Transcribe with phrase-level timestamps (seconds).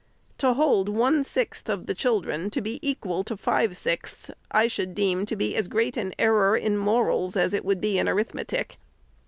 [0.39, 4.95] To hold one sixth of the children to be equal to five sixths, I should
[4.95, 8.79] deem to be as great an error in morals as it would be in arithmetic.